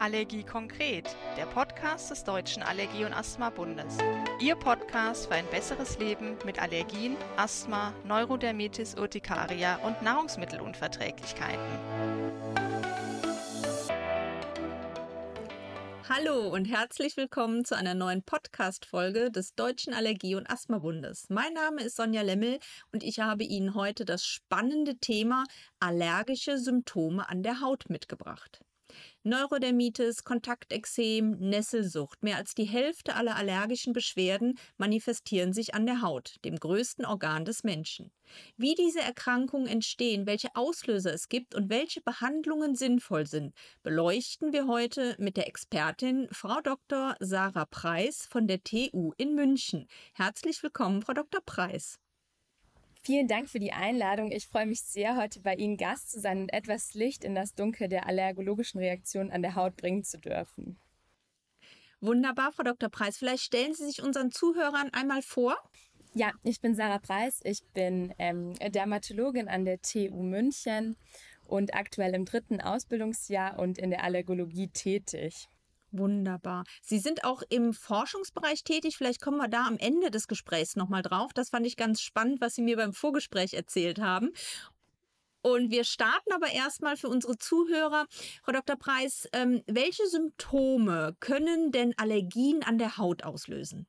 [0.00, 3.98] Allergie konkret, der Podcast des Deutschen Allergie- und Asthma-Bundes.
[4.40, 11.60] Ihr Podcast für ein besseres Leben mit Allergien, Asthma, Neurodermitis Urtikaria und Nahrungsmittelunverträglichkeiten.
[16.08, 21.26] Hallo und herzlich willkommen zu einer neuen Podcast-Folge des Deutschen Allergie- und Asthma-Bundes.
[21.28, 22.58] Mein Name ist Sonja Lemmel
[22.90, 25.44] und ich habe Ihnen heute das spannende Thema
[25.78, 28.62] allergische Symptome an der Haut mitgebracht.
[29.22, 32.22] Neurodermitis, Kontaktexem, Nesselsucht.
[32.22, 37.44] Mehr als die Hälfte aller allergischen Beschwerden manifestieren sich an der Haut, dem größten Organ
[37.44, 38.10] des Menschen.
[38.56, 44.66] Wie diese Erkrankungen entstehen, welche Auslöser es gibt und welche Behandlungen sinnvoll sind, beleuchten wir
[44.66, 47.16] heute mit der Expertin Frau Dr.
[47.20, 49.86] Sarah Preis von der TU in München.
[50.14, 51.40] Herzlich willkommen, Frau Dr.
[51.44, 51.98] Preis.
[53.02, 54.30] Vielen Dank für die Einladung.
[54.30, 57.54] Ich freue mich sehr, heute bei Ihnen Gast zu sein und etwas Licht in das
[57.54, 60.78] Dunkel der allergologischen Reaktionen an der Haut bringen zu dürfen.
[62.02, 62.90] Wunderbar, Frau Dr.
[62.90, 63.16] Preis.
[63.16, 65.56] Vielleicht stellen Sie sich unseren Zuhörern einmal vor.
[66.12, 67.40] Ja, ich bin Sarah Preis.
[67.44, 70.96] Ich bin ähm, Dermatologin an der TU München
[71.46, 75.48] und aktuell im dritten Ausbildungsjahr und in der Allergologie tätig.
[75.92, 76.64] Wunderbar.
[76.82, 78.96] Sie sind auch im Forschungsbereich tätig.
[78.96, 81.32] Vielleicht kommen wir da am Ende des Gesprächs nochmal drauf.
[81.34, 84.30] Das fand ich ganz spannend, was Sie mir beim Vorgespräch erzählt haben.
[85.42, 88.06] Und wir starten aber erstmal für unsere Zuhörer.
[88.44, 88.76] Frau Dr.
[88.76, 93.86] Preis, ähm, welche Symptome können denn Allergien an der Haut auslösen?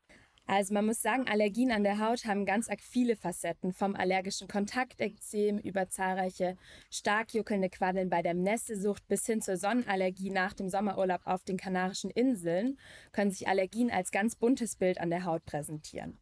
[0.54, 4.50] Also man muss sagen, Allergien an der Haut haben ganz arg viele Facetten, vom allergischen
[4.50, 6.58] Kontaktekzem über zahlreiche
[6.90, 11.56] stark juckelnde Quaddeln bei der Nässesucht bis hin zur Sonnenallergie nach dem Sommerurlaub auf den
[11.56, 12.78] Kanarischen Inseln
[13.14, 16.20] können sich Allergien als ganz buntes Bild an der Haut präsentieren.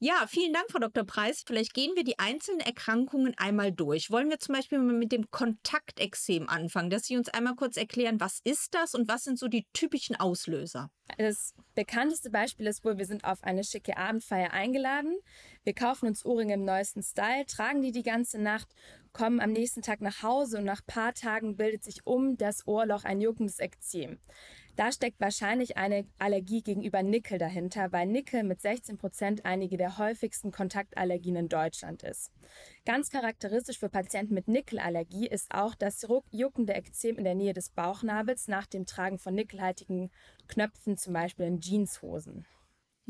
[0.00, 1.02] Ja, vielen Dank, Frau Dr.
[1.02, 1.42] Preis.
[1.44, 4.12] Vielleicht gehen wir die einzelnen Erkrankungen einmal durch.
[4.12, 8.20] Wollen wir zum Beispiel mal mit dem Kontaktexem anfangen, dass Sie uns einmal kurz erklären,
[8.20, 10.92] was ist das und was sind so die typischen Auslöser?
[11.16, 15.18] Das bekannteste Beispiel ist wohl, wir sind auf eine schicke Abendfeier eingeladen.
[15.68, 18.68] Wir kaufen uns Ohrringe im neuesten Style, tragen die die ganze Nacht,
[19.12, 23.04] kommen am nächsten Tag nach Hause und nach paar Tagen bildet sich um das Ohrloch
[23.04, 24.18] ein juckendes Ekzem.
[24.76, 29.98] Da steckt wahrscheinlich eine Allergie gegenüber Nickel dahinter, weil Nickel mit 16 Prozent einige der
[29.98, 32.32] häufigsten Kontaktallergien in Deutschland ist.
[32.86, 37.68] Ganz charakteristisch für Patienten mit Nickelallergie ist auch das juckende Ekzem in der Nähe des
[37.68, 40.10] Bauchnabels nach dem Tragen von nickelhaltigen
[40.46, 42.46] Knöpfen, zum Beispiel in Jeanshosen.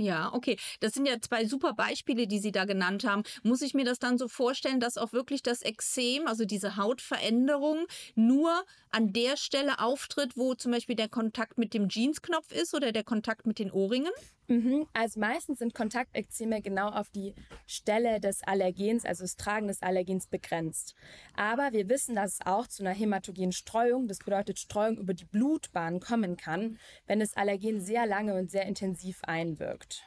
[0.01, 0.57] Ja, okay.
[0.79, 3.25] Das sind ja zwei super Beispiele, die Sie da genannt haben.
[3.43, 7.85] Muss ich mir das dann so vorstellen, dass auch wirklich das Exem, also diese Hautveränderung,
[8.15, 12.93] nur an der Stelle auftritt, wo zum Beispiel der Kontakt mit dem Jeansknopf ist oder
[12.93, 14.13] der Kontakt mit den Ohrringen?
[14.49, 14.87] Mhm.
[14.95, 17.35] Also meistens sind Kontaktekzeme genau auf die
[17.67, 20.95] Stelle des Allergens, also das Tragen des Allergens begrenzt.
[21.35, 25.27] Aber wir wissen, dass es auch zu einer hämatogenen Streuung, das bedeutet Streuung über die
[25.27, 30.05] Blutbahn kommen kann, wenn das Allergen sehr lange und sehr intensiv einwirkt.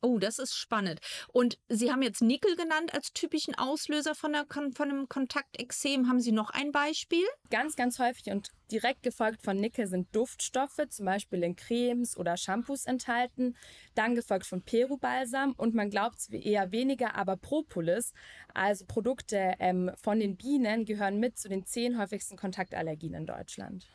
[0.00, 1.00] Oh, das ist spannend.
[1.32, 6.08] Und Sie haben jetzt Nickel genannt als typischen Auslöser von, der, von einem Kontaktexem.
[6.08, 7.24] Haben Sie noch ein Beispiel?
[7.50, 12.36] Ganz, ganz häufig und direkt gefolgt von Nickel sind Duftstoffe, zum Beispiel in Cremes oder
[12.36, 13.56] Shampoos enthalten.
[13.96, 18.12] Dann gefolgt von Perubalsam und man glaubt es eher weniger, aber Propolis,
[18.54, 23.88] also Produkte ähm, von den Bienen, gehören mit zu den zehn häufigsten Kontaktallergien in Deutschland.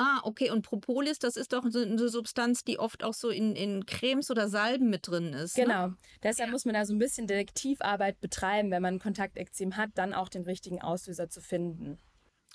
[0.00, 0.50] Ah, okay.
[0.50, 4.30] Und Propolis, das ist doch so eine Substanz, die oft auch so in, in Cremes
[4.30, 5.58] oder Salben mit drin ist.
[5.58, 5.64] Ne?
[5.64, 5.88] Genau.
[5.88, 5.96] Ne?
[6.22, 10.28] Deshalb muss man da so ein bisschen Detektivarbeit betreiben, wenn man Kontaktekzem hat, dann auch
[10.28, 11.98] den richtigen Auslöser zu finden.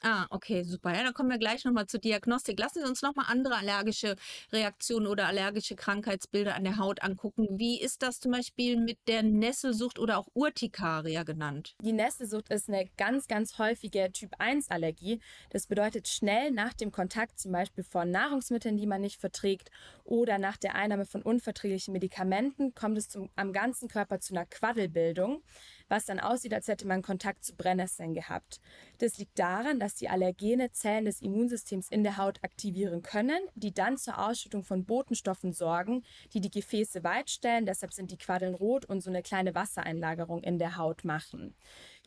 [0.06, 0.94] Ah, okay, super.
[0.94, 2.59] Ja, dann kommen wir gleich nochmal zur Diagnostik.
[2.59, 4.18] Lassen Sie uns nochmal andere allergische
[4.52, 7.47] Reaktionen oder allergische Krankheitsbilder an der Haut angucken.
[7.52, 11.78] Wie ist das zum Beispiel mit der Nesselsucht oder auch Urtikaria genannt?
[11.81, 15.22] Die Nesselsucht ist eine ganz, ganz häufige Typ-1-Allergie.
[15.52, 19.72] Das bedeutet schnell nach dem Kontakt zum Beispiel von Nahrungsmitteln, die man nicht verträgt
[20.03, 24.46] oder nach der Einnahme von unverträglichen Medikamenten kommt es zum, am ganzen Körper zu einer
[24.46, 25.44] Quaddelbildung,
[25.93, 28.59] was dann aussieht, als hätte man Kontakt zu Brennnesseln gehabt.
[28.97, 33.75] Das liegt daran, dass die Allergene Zellen des Immunsystems in der Haut aktivieren können, die
[33.75, 36.03] dann zur Ausschüttung von Botenstoffen sorgen,
[36.34, 37.67] die die Gefäße weitstellen.
[37.67, 41.53] Deshalb sind die Quaddeln rot und so eine kleine Wassereinlagerung in der Haut machen.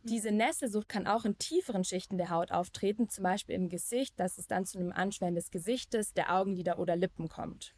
[0.02, 4.36] Diese Nesselsucht kann auch in tieferen Schichten der Haut auftreten, zum Beispiel im Gesicht, dass
[4.36, 7.72] es dann zu einem Anschwellen des Gesichtes, der Augenlider oder Lippen kommt.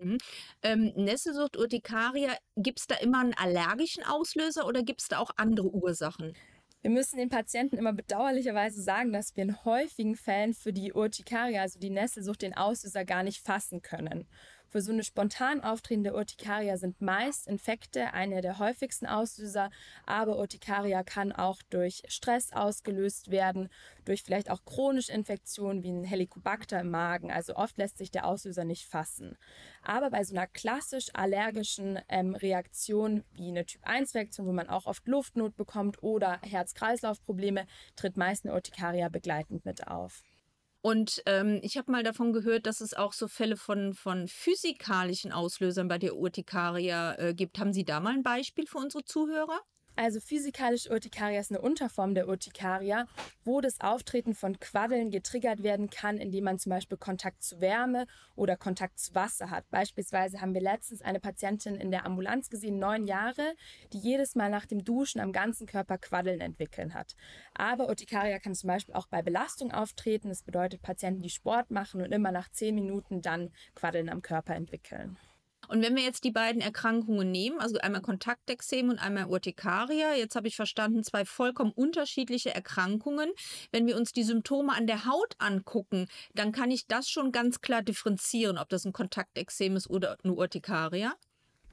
[0.00, 0.18] Mhm.
[0.62, 5.30] Ähm, Nesselsucht, Urtikaria, gibt es da immer einen allergischen Auslöser oder gibt es da auch
[5.36, 6.34] andere Ursachen?
[6.82, 11.62] Wir müssen den Patienten immer bedauerlicherweise sagen, dass wir in häufigen Fällen für die Urtikaria,
[11.62, 14.28] also die Nesselsucht, den Auslöser gar nicht fassen können.
[14.68, 19.70] Für so eine spontan auftretende Urtikaria sind meist Infekte eine der häufigsten Auslöser,
[20.06, 23.68] aber Urtikaria kann auch durch Stress ausgelöst werden,
[24.04, 27.30] durch vielleicht auch chronische Infektionen wie ein Helicobacter im Magen.
[27.30, 29.38] Also oft lässt sich der Auslöser nicht fassen.
[29.82, 35.06] Aber bei so einer klassisch allergischen ähm, Reaktion wie eine Typ-1-Reaktion, wo man auch oft
[35.06, 40.24] Luftnot bekommt oder Herz-Kreislauf-Probleme, tritt meist eine Urtikaria begleitend mit auf.
[40.82, 45.32] Und ähm, ich habe mal davon gehört, dass es auch so Fälle von, von physikalischen
[45.32, 47.58] Auslösern bei der Urtikaria äh, gibt.
[47.58, 49.60] Haben Sie da mal ein Beispiel für unsere Zuhörer?
[49.98, 53.06] Also physikalische Urtikaria ist eine Unterform der Urtikaria,
[53.44, 58.06] wo das Auftreten von Quaddeln getriggert werden kann, indem man zum Beispiel Kontakt zu Wärme
[58.34, 59.64] oder Kontakt zu Wasser hat.
[59.70, 63.54] Beispielsweise haben wir letztens eine Patientin in der Ambulanz gesehen, neun Jahre,
[63.94, 67.16] die jedes Mal nach dem Duschen am ganzen Körper Quaddeln entwickeln hat.
[67.54, 70.28] Aber Urtikaria kann zum Beispiel auch bei Belastung auftreten.
[70.28, 74.54] Das bedeutet Patienten, die Sport machen und immer nach zehn Minuten dann Quaddeln am Körper
[74.54, 75.16] entwickeln.
[75.68, 80.36] Und wenn wir jetzt die beiden Erkrankungen nehmen, also einmal Kontaktexem und einmal Urtikaria, jetzt
[80.36, 83.30] habe ich verstanden, zwei vollkommen unterschiedliche Erkrankungen.
[83.72, 87.60] Wenn wir uns die Symptome an der Haut angucken, dann kann ich das schon ganz
[87.60, 91.14] klar differenzieren, ob das ein Kontaktexem ist oder eine Urtikaria.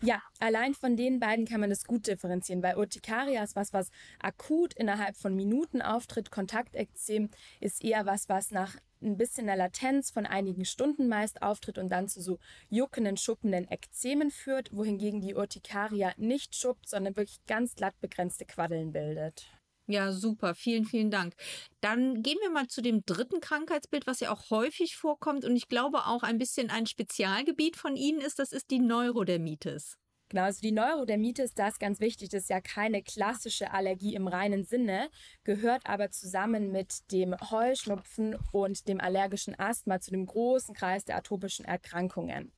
[0.05, 3.89] Ja, allein von den beiden kann man das gut differenzieren, weil Urtikaria ist was, was
[4.19, 6.29] akut innerhalb von Minuten auftritt.
[6.29, 7.29] Kontaktexem
[7.61, 11.89] ist eher was, was nach ein bisschen der Latenz von einigen Stunden meist auftritt und
[11.89, 12.39] dann zu so
[12.69, 18.91] juckenden, schuppenden Ekzemen führt, wohingegen die Urtikaria nicht schuppt, sondern wirklich ganz glatt begrenzte Quaddeln
[18.91, 19.49] bildet.
[19.87, 20.55] Ja, super.
[20.55, 21.35] Vielen, vielen Dank.
[21.81, 25.67] Dann gehen wir mal zu dem dritten Krankheitsbild, was ja auch häufig vorkommt und ich
[25.67, 28.39] glaube auch ein bisschen ein Spezialgebiet von Ihnen ist.
[28.39, 29.97] Das ist die Neurodermitis.
[30.33, 34.27] Genau, also die Neurodermitis, das ist ganz wichtig, das ist ja keine klassische Allergie im
[34.27, 35.11] reinen Sinne,
[35.43, 41.17] gehört aber zusammen mit dem Heuschnupfen und dem allergischen Asthma zu dem großen Kreis der
[41.17, 42.51] atopischen Erkrankungen.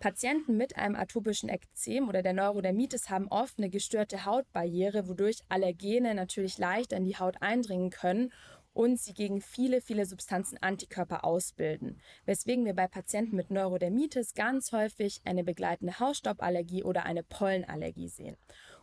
[0.00, 6.12] Patienten mit einem atopischen Ekzem oder der Neurodermitis haben oft eine gestörte Hautbarriere, wodurch Allergene
[6.12, 8.32] natürlich leicht in die Haut eindringen können
[8.76, 14.70] und sie gegen viele, viele Substanzen Antikörper ausbilden, weswegen wir bei Patienten mit Neurodermitis ganz
[14.72, 18.36] häufig eine begleitende Hausstauballergie oder eine Pollenallergie sehen.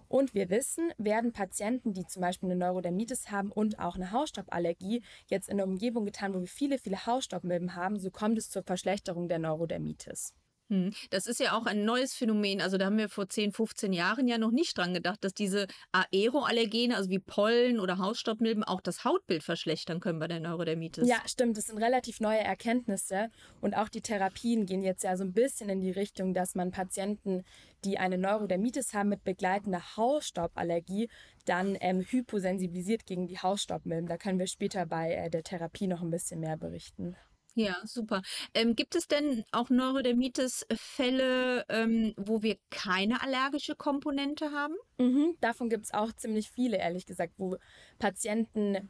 [0.08, 5.04] Und wir wissen, werden Patienten, die zum Beispiel eine Neurodermitis haben und auch eine Hausstauballergie,
[5.28, 8.64] jetzt in der Umgebung getan, wo wir viele, viele Hausstaubmilben haben, so kommt es zur
[8.64, 10.34] Verschlechterung der Neurodermitis.
[10.74, 12.60] Hm, das ist ja auch ein neues Phänomen.
[12.60, 15.68] Also da haben wir vor 10, 15 Jahren ja noch nicht dran gedacht, dass diese
[15.92, 21.08] Aeroallergene, also wie Pollen oder Hausstaubmilben, auch das Hautbild verschlechtern können bei der Neurodermitis.
[21.08, 21.58] Ja, stimmt.
[21.58, 23.30] Das sind relativ neue Erkenntnisse.
[23.62, 26.72] Und auch die Therapien gehen jetzt ja so ein bisschen in die Richtung, dass man
[26.72, 27.44] Patienten,
[27.86, 31.08] die eine Neurodermitis haben mit begleitender Hausstauballergie,
[31.46, 34.08] dann ähm, hyposensibilisiert gegen die Hausstaubmilben.
[34.08, 37.16] Da können wir später bei äh, der Therapie noch ein bisschen mehr berichten.
[37.56, 38.24] Ja, super.
[38.56, 44.74] Ähm, gibt es denn auch Neurodermitis-Fälle, ähm, wo wir keine allergische Komponente haben?
[44.98, 47.58] Mhm, davon gibt es auch ziemlich viele, ehrlich gesagt, wo
[48.00, 48.90] Patienten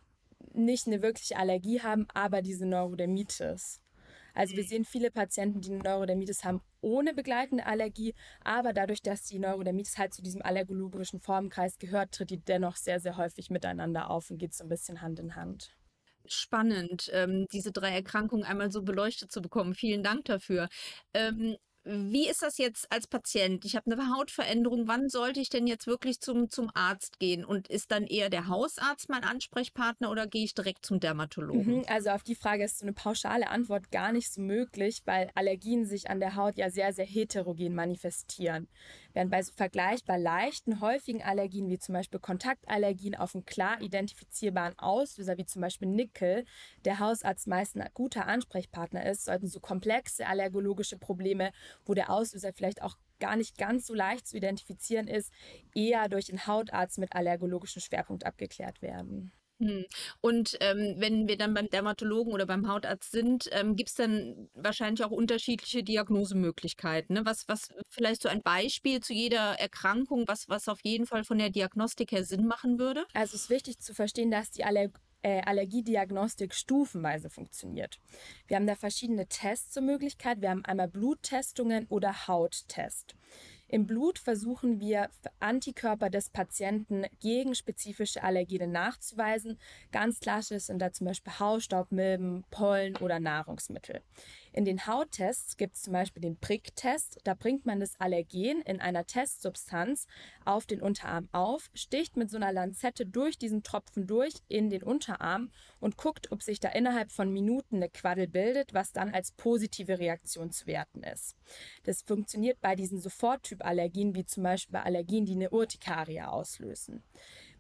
[0.54, 3.82] nicht eine wirkliche Allergie haben, aber diese Neurodermitis.
[4.34, 4.68] Also wir mhm.
[4.68, 9.98] sehen viele Patienten, die eine Neurodermitis haben ohne begleitende Allergie, aber dadurch, dass die Neurodermitis
[9.98, 14.38] halt zu diesem allergolobrischen Formenkreis gehört, tritt die dennoch sehr, sehr häufig miteinander auf und
[14.38, 15.76] geht so ein bisschen Hand in Hand
[16.26, 19.74] spannend, ähm, diese drei Erkrankungen einmal so beleuchtet zu bekommen.
[19.74, 20.70] Vielen Dank dafür.
[21.14, 23.66] Ähm, wie ist das jetzt als Patient?
[23.66, 24.88] Ich habe eine Hautveränderung.
[24.88, 27.44] Wann sollte ich denn jetzt wirklich zum, zum Arzt gehen?
[27.44, 31.80] Und ist dann eher der Hausarzt mein Ansprechpartner oder gehe ich direkt zum Dermatologen?
[31.80, 35.30] Mhm, also auf die Frage ist so eine pauschale Antwort gar nicht so möglich, weil
[35.36, 38.70] Allergien sich an der Haut ja sehr, sehr heterogen manifestieren.
[39.14, 45.38] Während bei vergleichbar leichten, häufigen Allergien wie zum Beispiel Kontaktallergien auf einen klar identifizierbaren Auslöser
[45.38, 46.46] wie zum Beispiel Nickel
[46.86, 51.52] der Hausarzt meist ein guter Ansprechpartner ist, sollten so komplexe allergologische Probleme
[51.86, 55.32] wo der Auslöser vielleicht auch gar nicht ganz so leicht zu identifizieren ist,
[55.74, 59.32] eher durch den Hautarzt mit allergologischem Schwerpunkt abgeklärt werden.
[59.68, 59.86] Hm.
[60.22, 64.50] Und ähm, wenn wir dann beim Dermatologen oder beim Hautarzt sind, ähm, gibt es dann
[64.54, 67.16] wahrscheinlich auch unterschiedliche Diagnosemöglichkeiten.
[67.16, 67.26] Ne?
[67.26, 71.38] Was, was vielleicht so ein Beispiel zu jeder Erkrankung, was, was auf jeden Fall von
[71.38, 73.06] der Diagnostik her Sinn machen würde?
[73.14, 74.90] Also es ist wichtig zu verstehen, dass die Aller
[75.24, 78.00] äh, Allergiediagnostik stufenweise funktioniert.
[78.48, 80.42] Wir haben da verschiedene Tests zur Möglichkeit.
[80.42, 83.16] Wir haben einmal Bluttestungen oder Hauttest.
[83.68, 89.58] Im Blut versuchen wir Antikörper des Patienten gegen spezifische Allergene nachzuweisen.
[89.92, 94.02] Ganz klassisch sind da zum Beispiel Hausstaubmilben, Pollen oder Nahrungsmittel.
[94.54, 97.20] In den Hauttests gibt es zum Beispiel den Pricktest.
[97.24, 100.06] Da bringt man das Allergen in einer Testsubstanz
[100.46, 104.84] auf den Unterarm auf, sticht mit so einer Lanzette durch diesen Tropfen durch in den
[104.84, 109.32] Unterarm und guckt, ob sich da innerhalb von Minuten eine Quaddel bildet, was dann als
[109.32, 111.36] positive Reaktion zu werten ist.
[111.84, 117.04] Das funktioniert bei diesen Soforttyp-Allergien, wie zum Beispiel bei Allergien, die eine Urtikaria auslösen.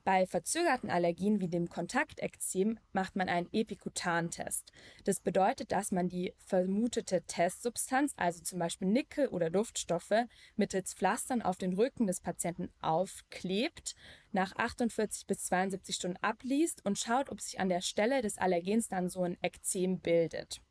[0.05, 4.74] Bei verzögerten Allergien wie dem Kontaktekzem macht man einen Epikutan-Test.
[5.05, 10.25] Das bedeutet, dass man die vermutete Testsubstanz, also zum Beispiel Nickel oder Duftstoffe,
[10.57, 13.95] mittels Pflastern auf den Rücken des Patienten aufklebt,
[14.33, 18.89] nach 48 bis 72 Stunden abliest und schaut, ob sich an der Stelle des Allergens
[18.89, 20.62] dann so ein Ekzem bildet.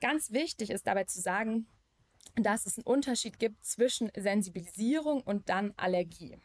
[0.00, 1.66] Ganz wichtig ist dabei zu sagen,
[2.36, 6.38] dass es einen Unterschied gibt zwischen Sensibilisierung und dann Allergie.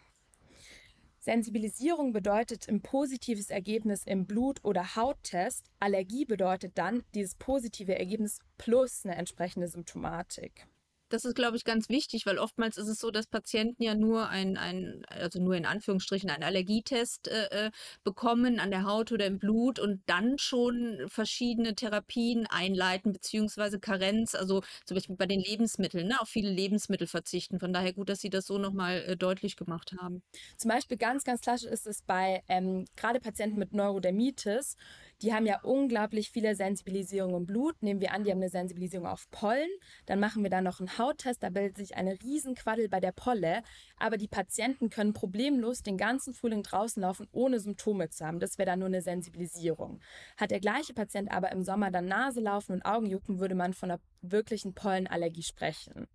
[1.27, 5.69] Sensibilisierung bedeutet ein positives Ergebnis im Blut- oder Hauttest.
[5.77, 10.67] Allergie bedeutet dann dieses positive Ergebnis plus eine entsprechende Symptomatik.
[11.09, 14.27] Das ist, glaube ich, ganz wichtig, weil oftmals ist es so, dass Patienten ja nur
[14.29, 17.71] ein, ein also nur in Anführungsstrichen einen Allergietest äh, äh,
[18.03, 24.35] bekommen an der Haut oder im Blut und dann schon verschiedene Therapien einleiten, beziehungsweise Karenz,
[24.35, 27.59] also zum Beispiel bei den Lebensmitteln, ne, auf viele Lebensmittel verzichten.
[27.59, 30.23] Von daher gut, dass Sie das so nochmal äh, deutlich gemacht haben.
[30.57, 34.75] Zum Beispiel ganz, ganz klassisch ist es bei ähm, gerade Patienten mit Neurodermitis,
[35.21, 37.81] die haben ja unglaublich viele Sensibilisierungen im Blut.
[37.81, 39.69] Nehmen wir an, die haben eine Sensibilisierung auf Pollen.
[40.05, 41.41] Dann machen wir da noch einen Hauttest.
[41.41, 43.63] Da bildet sich eine Riesenquaddel bei der Polle.
[43.97, 48.39] Aber die Patienten können problemlos den ganzen Frühling draußen laufen, ohne Symptome zu haben.
[48.39, 50.01] Das wäre dann nur eine Sensibilisierung.
[50.37, 53.91] Hat der gleiche Patient aber im Sommer dann Nase laufen und Augenjucken, würde man von
[53.91, 56.07] einer wirklichen Pollenallergie sprechen.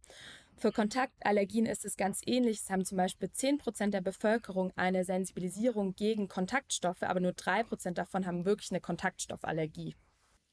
[0.56, 2.60] Für Kontaktallergien ist es ganz ähnlich.
[2.60, 8.26] Es haben zum Beispiel 10% der Bevölkerung eine Sensibilisierung gegen Kontaktstoffe, aber nur 3% davon
[8.26, 9.96] haben wirklich eine Kontaktstoffallergie.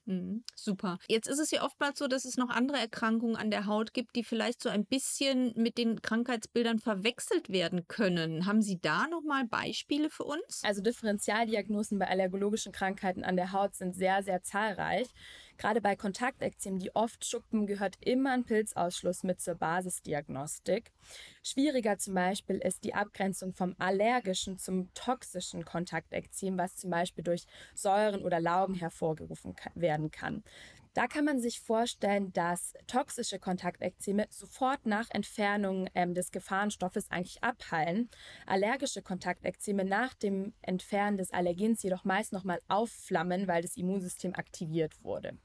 [0.10, 0.98] Mhm, super.
[1.08, 4.16] Jetzt ist es ja oftmals so, dass es noch andere Erkrankungen an der Haut gibt,
[4.16, 8.48] die vielleicht so ein bisschen mit den Krankheitsbildern verwechselt werden können.
[8.48, 10.64] Haben Sie da nochmal Beispiele für uns?
[10.64, 15.08] Also Differentialdiagnosen bei allergologischen Krankheiten an der Haut sind sehr, sehr zahlreich.
[15.60, 20.94] Gerade bei Kontaktekzemen, die oft schuppen, gehört immer ein Pilzausschluss mit zur Basisdiagnostik.
[21.44, 27.46] Schwieriger zum Beispiel ist die Abgrenzung vom allergischen zum toxischen Kontaktekzem, was zum Beispiel durch
[27.76, 30.46] Säuren oder Laugen hervorgerufen werden kann.
[30.94, 37.44] Da kann man sich vorstellen, dass toxische Kontaktekzeme sofort nach Entfernung ähm, des Gefahrenstoffes eigentlich
[37.44, 38.10] abheilen.
[38.48, 45.04] Allergische Kontaktekzeme nach dem Entfernen des Allergens jedoch meist nochmal aufflammen, weil das Immunsystem aktiviert
[45.04, 45.38] wurde.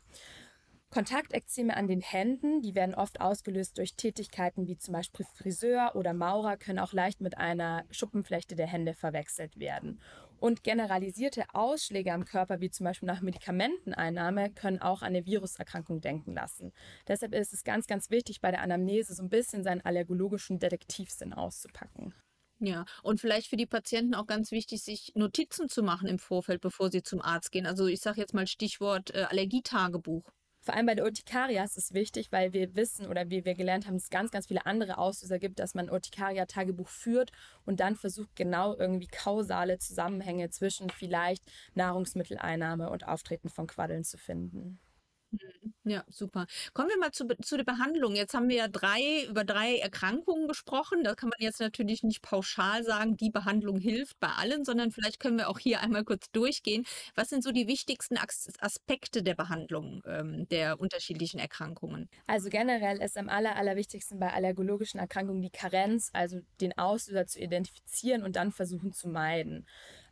[0.95, 6.13] Kontaktekzeme an den Händen, die werden oft ausgelöst durch Tätigkeiten wie zum Beispiel Friseur oder
[6.13, 10.01] Maurer, können auch leicht mit einer Schuppenflechte der Hände verwechselt werden.
[10.39, 16.01] Und generalisierte Ausschläge am Körper, wie zum Beispiel nach Medikamenteneinnahme, können auch an eine Viruserkrankung
[16.01, 16.73] denken lassen.
[17.09, 21.33] Deshalb ist es ganz, ganz wichtig, bei der Anamnese so ein bisschen seinen allergologischen Detektivsinn
[21.33, 22.15] auszupacken.
[22.61, 26.61] Ja, und vielleicht für die Patienten auch ganz wichtig, sich Notizen zu machen im Vorfeld,
[26.61, 27.67] bevor sie zum Arzt gehen.
[27.67, 30.25] Also ich sage jetzt mal Stichwort äh, Allergietagebuch.
[30.65, 33.87] Vor allem bei der Urtikaria ist es wichtig, weil wir wissen oder wie wir gelernt
[33.87, 37.33] haben, es ganz, ganz viele andere Auslöser gibt, dass man Urtikaria-Tagebuch führt
[37.67, 41.45] und dann versucht, genau irgendwie kausale Zusammenhänge zwischen vielleicht
[41.75, 44.81] Nahrungsmitteleinnahme und Auftreten von Quaddeln zu finden.
[45.87, 46.47] Ja, super.
[46.73, 48.15] Kommen wir mal zu, zu der Behandlung.
[48.17, 51.05] Jetzt haben wir ja drei, über drei Erkrankungen gesprochen.
[51.05, 55.21] Da kann man jetzt natürlich nicht pauschal sagen, die Behandlung hilft bei allen, sondern vielleicht
[55.21, 56.85] können wir auch hier einmal kurz durchgehen.
[57.17, 62.09] Was sind so die wichtigsten Aspekte der Behandlung ähm, der unterschiedlichen Erkrankungen?
[62.27, 67.41] Also generell ist am aller, allerwichtigsten bei allergologischen Erkrankungen die Karenz, also den Auslöser zu
[67.41, 69.67] identifizieren und dann versuchen zu meiden.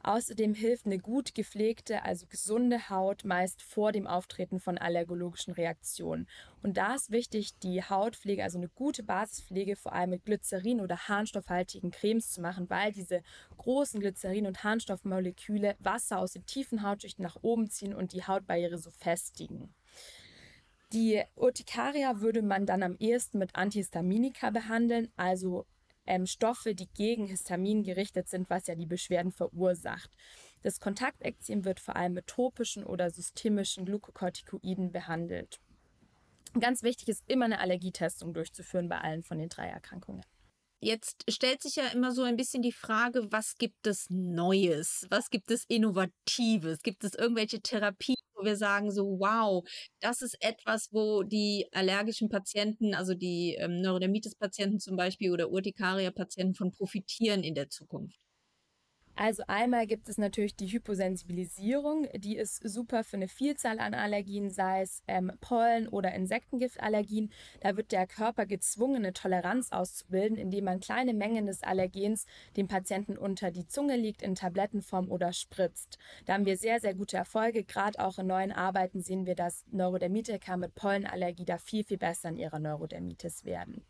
[0.04, 6.26] Außerdem hilft eine gut gepflegte, also gesunde Haut meist vor dem Auftreten von allergologischen Reaktionen.
[6.62, 10.96] Und da ist wichtig, die Hautpflege, also eine gute Basispflege, vor allem mit Glycerin oder
[11.08, 13.22] harnstoffhaltigen Cremes zu machen, weil diese
[13.56, 18.78] großen Glycerin- und Harnstoffmoleküle Wasser aus den tiefen Hautschichten nach oben ziehen und die Hautbarriere
[18.78, 19.72] so festigen.
[20.92, 25.64] Die Urtikaria würde man dann am ehesten mit Antihistaminika behandeln, also
[26.06, 30.10] ähm, Stoffe, die gegen Histamin gerichtet sind, was ja die Beschwerden verursacht.
[30.62, 35.60] Das Kontaktekzem wird vor allem mit topischen oder systemischen Glukokortikoiden behandelt.
[36.58, 40.22] Ganz wichtig ist immer eine Allergietestung durchzuführen bei allen von den drei Erkrankungen.
[40.84, 45.06] Jetzt stellt sich ja immer so ein bisschen die Frage, was gibt es Neues?
[45.10, 46.82] Was gibt es Innovatives?
[46.82, 49.64] Gibt es irgendwelche Therapien, wo wir sagen so, wow,
[50.00, 56.56] das ist etwas, wo die allergischen Patienten, also die ähm, Neurodermitis-Patienten zum Beispiel oder Urtikaria-Patienten
[56.56, 58.18] von profitieren in der Zukunft?
[59.14, 64.50] Also einmal gibt es natürlich die Hyposensibilisierung, die ist super für eine Vielzahl an Allergien,
[64.50, 67.30] sei es ähm, Pollen- oder Insektengiftallergien.
[67.60, 72.26] Da wird der Körper gezwungen, eine Toleranz auszubilden, indem man kleine Mengen des Allergens
[72.56, 75.98] dem Patienten unter die Zunge legt, in Tablettenform oder spritzt.
[76.24, 77.64] Da haben wir sehr, sehr gute Erfolge.
[77.64, 82.30] Gerade auch in neuen Arbeiten sehen wir, dass Neurodermitiker mit Pollenallergie da viel, viel besser
[82.30, 83.84] in ihrer Neurodermitis werden.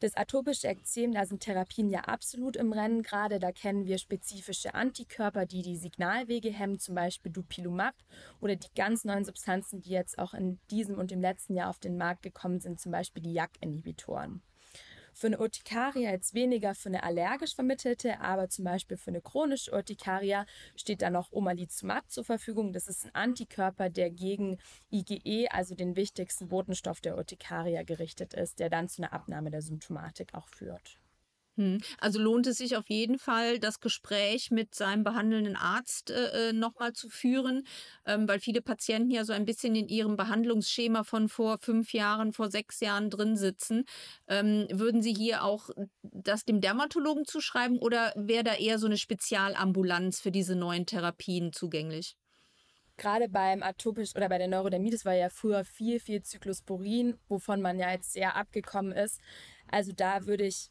[0.00, 3.38] Das atopische Ekzem, da sind Therapien ja absolut im Rennen gerade.
[3.38, 7.94] Da kennen wir spezifische Antikörper, die die Signalwege hemmen, zum Beispiel Dupilumab
[8.40, 11.78] oder die ganz neuen Substanzen, die jetzt auch in diesem und im letzten Jahr auf
[11.78, 14.40] den Markt gekommen sind, zum Beispiel die JAK-Inhibitoren.
[15.12, 19.72] Für eine Urtikaria jetzt weniger für eine allergisch vermittelte, aber zum Beispiel für eine chronische
[19.72, 22.72] Urtikaria steht da noch Omalizumab zur Verfügung.
[22.72, 24.58] Das ist ein Antikörper, der gegen
[24.90, 29.62] IgE, also den wichtigsten Botenstoff der Urtikaria, gerichtet ist, der dann zu einer Abnahme der
[29.62, 30.98] Symptomatik auch führt.
[31.56, 31.78] Hm.
[31.98, 36.52] Also lohnt es sich auf jeden Fall, das Gespräch mit seinem behandelnden Arzt äh, äh
[36.52, 37.64] nochmal zu führen,
[38.06, 42.32] ähm, weil viele Patienten ja so ein bisschen in ihrem Behandlungsschema von vor fünf Jahren,
[42.32, 43.84] vor sechs Jahren drin sitzen.
[44.28, 45.70] Ähm, würden Sie hier auch
[46.02, 51.52] das dem Dermatologen zuschreiben oder wäre da eher so eine Spezialambulanz für diese neuen Therapien
[51.52, 52.16] zugänglich?
[53.00, 57.78] gerade beim atopisch oder bei der Neurodermitis war ja früher viel, viel Zyklosporin, wovon man
[57.78, 59.20] ja jetzt sehr abgekommen ist.
[59.70, 60.70] Also da würde ich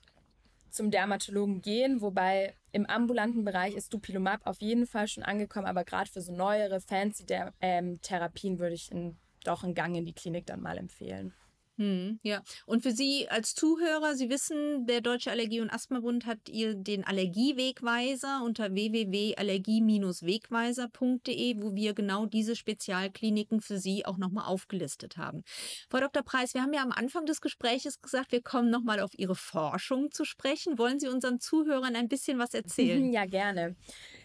[0.71, 5.83] zum Dermatologen gehen, wobei im ambulanten Bereich ist Dupilumab auf jeden Fall schon angekommen, aber
[5.83, 7.25] gerade für so neuere fancy
[7.61, 11.33] ähm, Therapien würde ich in, doch einen Gang in die Klinik dann mal empfehlen.
[11.79, 16.49] Hm, ja, und für Sie als Zuhörer, Sie wissen, der Deutsche Allergie- und Asthmabund hat
[16.49, 25.15] ihr den Allergiewegweiser unter www.allergie-wegweiser.de, wo wir genau diese Spezialkliniken für Sie auch nochmal aufgelistet
[25.15, 25.45] haben.
[25.89, 26.21] Frau Dr.
[26.21, 30.11] Preis, wir haben ja am Anfang des Gespräches gesagt, wir kommen nochmal auf Ihre Forschung
[30.11, 30.77] zu sprechen.
[30.77, 33.13] Wollen Sie unseren Zuhörern ein bisschen was erzählen?
[33.13, 33.77] Ja, gerne.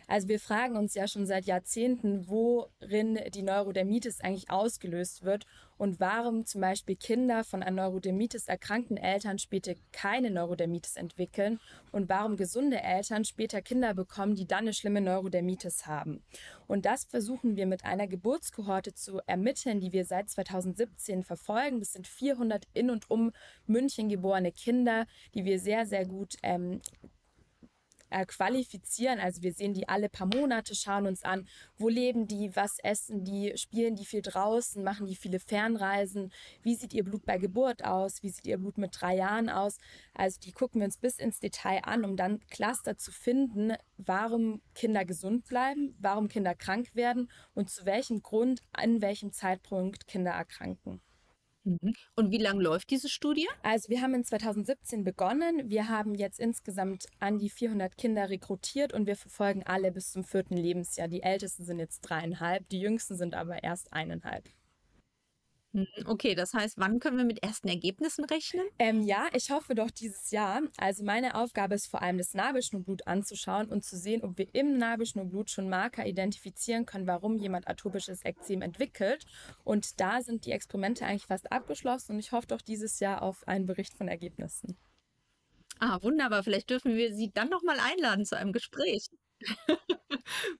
[0.06, 5.46] Also wir fragen uns ja schon seit Jahrzehnten, worin die Neurodermitis eigentlich ausgelöst wird
[5.76, 11.58] und warum zum Beispiel Kinder von an Neurodermitis erkrankten Eltern später keine Neurodermitis entwickeln
[11.90, 16.22] und warum gesunde Eltern später Kinder bekommen, die dann eine schlimme Neurodermitis haben.
[16.66, 21.80] Und das versuchen wir mit einer Geburtskohorte zu ermitteln, die wir seit 2017 verfolgen.
[21.80, 23.32] Das sind 400 in und um
[23.66, 26.80] München geborene Kinder, die wir sehr, sehr gut ähm,
[28.14, 29.18] äh, qualifizieren.
[29.18, 33.24] Also wir sehen die alle paar Monate, schauen uns an, wo leben die, was essen
[33.24, 37.84] die, spielen die viel draußen, machen die viele Fernreisen, wie sieht ihr Blut bei Geburt
[37.84, 39.78] aus, wie sieht ihr Blut mit drei Jahren aus.
[40.14, 44.62] Also die gucken wir uns bis ins Detail an, um dann Cluster zu finden, warum
[44.74, 50.32] Kinder gesund bleiben, warum Kinder krank werden und zu welchem Grund, an welchem Zeitpunkt Kinder
[50.32, 51.00] erkranken.
[51.64, 51.94] Mhm.
[52.14, 53.48] Und wie lange läuft diese Studie?
[53.62, 55.70] Also wir haben in 2017 begonnen.
[55.70, 60.24] Wir haben jetzt insgesamt an die 400 Kinder rekrutiert und wir verfolgen alle bis zum
[60.24, 61.08] vierten Lebensjahr.
[61.08, 64.48] Die ältesten sind jetzt dreieinhalb, die jüngsten sind aber erst eineinhalb.
[65.74, 68.64] Hm, okay, das heißt, wann können wir mit ersten Ergebnissen rechnen?
[68.78, 70.62] Ähm, ja, ich hoffe doch dieses Jahr.
[70.76, 74.78] Also meine Aufgabe ist vor allem, das Nabelschnurblut anzuschauen und zu sehen, ob wir im
[74.78, 79.24] Nabelschnurblut schon Marker identifizieren können, warum jemand atopisches Ekzem entwickelt.
[79.64, 83.46] Und da sind die Experimente eigentlich fast abgeschlossen und ich hoffe doch dieses Jahr auf
[83.48, 84.76] einen Bericht von Ergebnissen.
[85.80, 86.44] Ah, wunderbar.
[86.44, 89.08] Vielleicht dürfen wir Sie dann noch mal einladen zu einem Gespräch.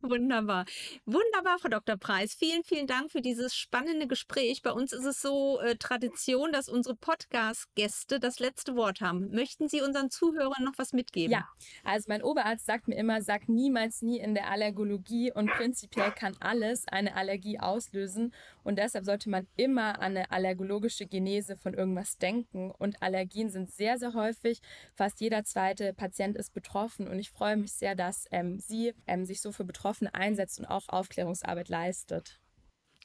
[0.00, 0.66] Wunderbar.
[1.06, 1.96] Wunderbar, Frau Dr.
[1.96, 2.34] Preis.
[2.34, 4.62] Vielen, vielen Dank für dieses spannende Gespräch.
[4.62, 9.30] Bei uns ist es so äh, Tradition, dass unsere Podcast-Gäste das letzte Wort haben.
[9.30, 11.32] Möchten Sie unseren Zuhörern noch was mitgeben?
[11.32, 11.48] Ja,
[11.82, 16.36] also mein Oberarzt sagt mir immer, sag niemals nie in der Allergologie und prinzipiell kann
[16.40, 22.18] alles eine Allergie auslösen und deshalb sollte man immer an eine allergologische Genese von irgendwas
[22.18, 24.60] denken und Allergien sind sehr, sehr häufig.
[24.94, 28.73] Fast jeder zweite Patient ist betroffen und ich freue mich sehr, dass ähm, Sie
[29.06, 32.40] ähm, sich so für Betroffene einsetzt und auch Aufklärungsarbeit leistet.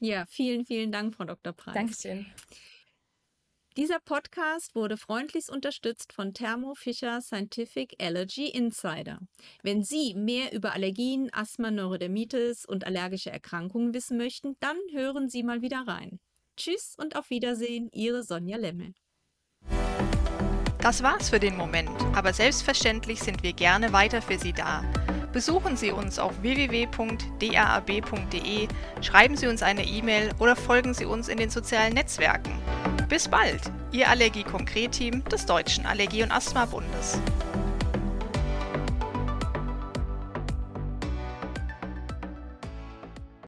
[0.00, 1.52] Ja, vielen, vielen Dank, Frau Dr.
[1.52, 1.74] Preis.
[1.74, 2.26] Dankeschön.
[3.76, 9.20] Dieser Podcast wurde freundlichst unterstützt von Thermo Fisher Scientific Allergy Insider.
[9.62, 15.44] Wenn Sie mehr über Allergien, Asthma, Neurodermitis und allergische Erkrankungen wissen möchten, dann hören Sie
[15.44, 16.18] mal wieder rein.
[16.56, 18.92] Tschüss und auf Wiedersehen, Ihre Sonja Lemmel.
[20.82, 24.82] Das war's für den Moment, aber selbstverständlich sind wir gerne weiter für Sie da.
[25.32, 26.98] Besuchen Sie uns auf www.drab.de,
[29.00, 32.58] schreiben Sie uns eine E-Mail oder folgen Sie uns in den sozialen Netzwerken.
[33.08, 33.60] Bis bald,
[33.92, 37.20] Ihr Allergie-Konkret-Team des Deutschen Allergie- und Asthma-Bundes.